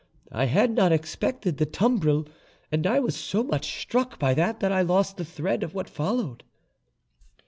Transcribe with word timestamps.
I 0.31 0.45
had 0.45 0.71
not 0.71 0.91
expected 0.91 1.57
the 1.57 1.67
tumbril, 1.67 2.25
and 2.71 2.87
I 2.87 2.99
was 2.99 3.15
so 3.15 3.43
much 3.43 3.79
struck 3.81 4.17
by 4.17 4.33
that 4.33 4.59
that 4.59 4.71
I 4.71 4.81
lost 4.81 5.17
the 5.17 5.23
thread 5.23 5.61
of 5.61 5.75
what 5.75 5.87
followed." 5.87 6.43